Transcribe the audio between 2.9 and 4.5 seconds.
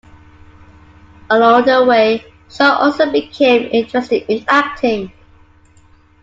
became interested in